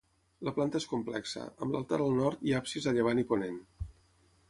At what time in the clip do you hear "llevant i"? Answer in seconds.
2.99-3.31